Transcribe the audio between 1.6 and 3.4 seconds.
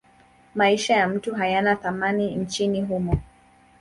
thamani nchini humo.